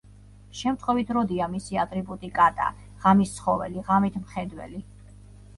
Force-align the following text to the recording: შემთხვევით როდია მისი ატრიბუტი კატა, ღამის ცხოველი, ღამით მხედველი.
შემთხვევით 0.59 1.11
როდია 1.17 1.49
მისი 1.51 1.77
ატრიბუტი 1.83 2.29
კატა, 2.39 2.71
ღამის 3.05 3.37
ცხოველი, 3.37 3.85
ღამით 3.91 4.19
მხედველი. 4.23 4.83